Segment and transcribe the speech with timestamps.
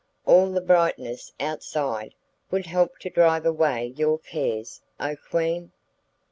[0.25, 2.15] All the brightness outside
[2.49, 5.73] would help to drive away your cares, O Queen.